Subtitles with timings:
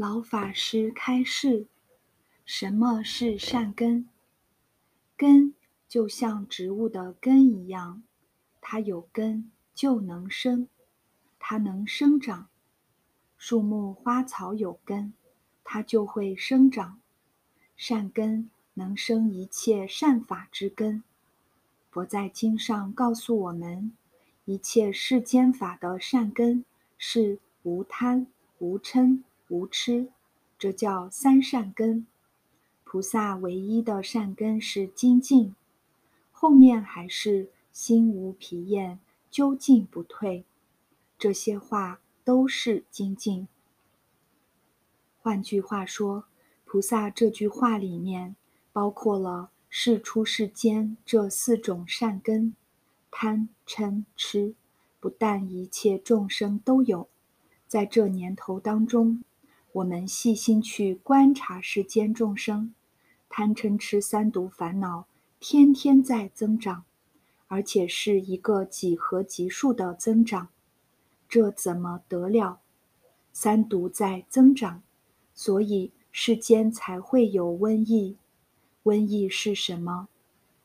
[0.00, 1.66] 老法师开示：
[2.46, 4.08] 什么是善根？
[5.14, 5.54] 根
[5.86, 8.02] 就像植物的根一样，
[8.62, 10.68] 它有根就能生，
[11.38, 12.48] 它能生长。
[13.36, 15.12] 树木花草有根，
[15.62, 16.98] 它就会生长。
[17.76, 21.04] 善根能生一切善法之根。
[21.90, 23.92] 佛在经上告诉我们，
[24.46, 26.64] 一切世间法的善根
[26.96, 28.26] 是无贪、
[28.60, 29.24] 无嗔。
[29.50, 30.08] 无痴，
[30.56, 32.06] 这叫三善根。
[32.84, 35.54] 菩萨唯一的善根是精进，
[36.32, 38.98] 后面还是心无疲厌，
[39.30, 40.44] 究竟不退。
[41.18, 43.46] 这些话都是精进。
[45.20, 46.24] 换句话说，
[46.64, 48.36] 菩萨这句话里面
[48.72, 52.54] 包括了世出世间这四种善根：
[53.10, 54.54] 贪、嗔、痴。
[54.98, 57.08] 不但一切众生都有，
[57.66, 59.24] 在这年头当中。
[59.72, 62.74] 我们细心去观察世间众生，
[63.28, 65.06] 贪嗔痴三毒烦恼
[65.38, 66.84] 天天在增长，
[67.46, 70.48] 而且是一个几何级数的增长，
[71.28, 72.60] 这怎么得了？
[73.32, 74.82] 三毒在增长，
[75.32, 78.16] 所以世间才会有瘟疫。
[78.82, 80.08] 瘟疫是什么？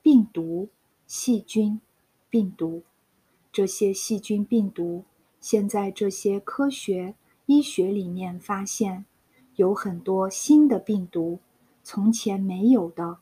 [0.00, 0.68] 病毒、
[1.08, 1.80] 细菌、
[2.30, 2.84] 病毒。
[3.50, 5.04] 这些细菌、病毒，
[5.40, 7.16] 现在这些科学。
[7.46, 9.04] 医学里面发现，
[9.56, 11.40] 有很多新的病毒，
[11.82, 13.18] 从前没有的。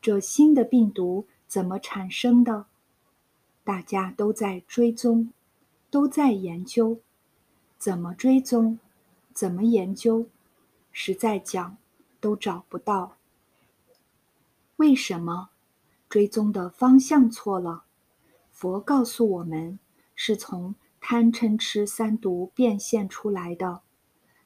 [0.00, 2.66] 这新的病毒怎么产生的？
[3.64, 5.32] 大家都在追踪，
[5.90, 6.98] 都在研究，
[7.78, 8.78] 怎么追踪，
[9.32, 10.26] 怎么研究，
[10.90, 11.76] 实在讲
[12.20, 13.16] 都找不到。
[14.76, 15.50] 为什么？
[16.08, 17.84] 追踪的方向错了。
[18.50, 19.78] 佛告诉我们，
[20.14, 20.74] 是从。
[21.10, 23.80] 贪嗔痴三毒变现出来的，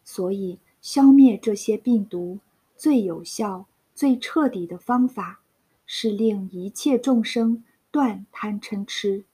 [0.04, 2.38] 所以消灭这些病毒
[2.76, 5.40] 最有效、最彻底的方法，
[5.86, 9.24] 是令一切众生断贪嗔痴。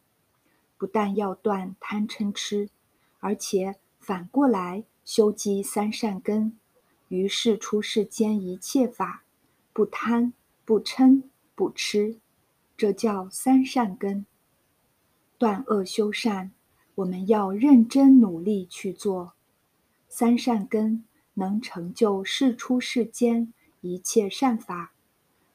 [0.78, 2.70] 不但要断贪嗔痴，
[3.20, 6.56] 而且反过来修积三善根，
[7.08, 9.24] 于是出世间一切法，
[9.74, 10.32] 不贪、
[10.64, 12.16] 不嗔、不痴，
[12.74, 14.24] 这叫三善根。
[15.36, 16.52] 断恶修善。
[16.98, 19.34] 我们要认真努力去做，
[20.08, 21.04] 三善根
[21.34, 24.92] 能成就世出世间一切善法。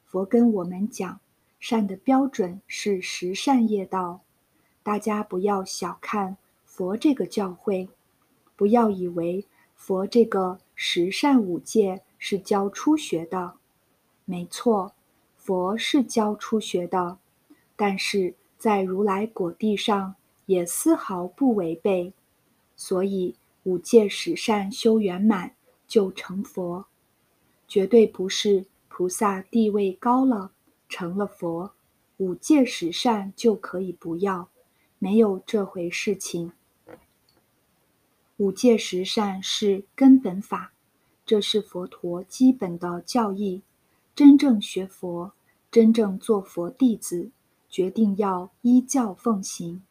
[0.06, 1.20] 佛跟我们讲，
[1.60, 4.22] 善的标准是十善业道。
[4.82, 7.90] 大家不要小看佛这个教诲，
[8.56, 13.56] 不要以为佛这个十善五戒是教初学的。
[14.24, 14.94] 没错，
[15.36, 17.18] 佛是教初学的，
[17.76, 20.14] 但是在如来果地上。
[20.46, 22.12] 也丝毫不违背，
[22.76, 25.54] 所以五戒十善修圆满
[25.86, 26.86] 就成佛，
[27.66, 30.52] 绝对不是菩萨地位高了
[30.88, 31.72] 成了佛，
[32.18, 34.48] 五戒十善就可以不要，
[34.98, 36.52] 没有这回事情。
[38.36, 40.72] 五戒十善是根本法，
[41.24, 43.62] 这是佛陀基本的教义。
[44.14, 45.32] 真正学佛，
[45.70, 47.30] 真正做佛弟子，
[47.68, 49.82] 决定要依教奉行。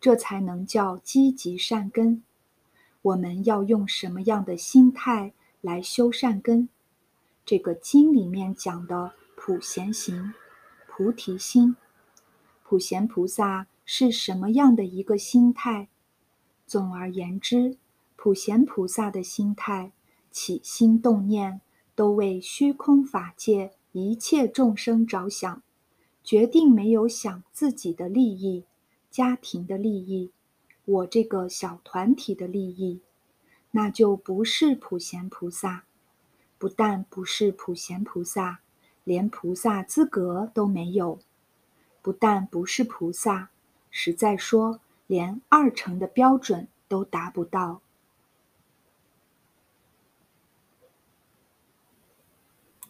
[0.00, 2.22] 这才能叫积极善根。
[3.02, 6.68] 我们要用什么样的心态来修善根？
[7.44, 10.32] 这个经里面讲的普贤行、
[10.86, 11.76] 菩提心，
[12.62, 15.88] 普贤菩萨是什么样的一个心态？
[16.66, 17.76] 总而言之，
[18.16, 19.92] 普贤菩萨的心态，
[20.30, 21.60] 起心动念
[21.94, 25.62] 都为虚空法界一切众生着想，
[26.22, 28.64] 决定没有想自己的利益。
[29.10, 30.30] 家庭的利益，
[30.84, 33.00] 我这个小团体的利益，
[33.72, 35.84] 那就不是普贤菩萨。
[36.58, 38.60] 不但不是普贤菩萨，
[39.02, 41.18] 连菩萨资格都没有。
[42.02, 43.50] 不但不是菩萨，
[43.90, 47.80] 实在说，连二成的标准都达不到。